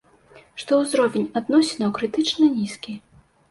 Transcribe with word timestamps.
Што 0.63 0.73
ўзровень 0.83 1.29
адносінаў 1.41 1.89
крытычна 2.01 2.51
нізкі. 2.57 2.99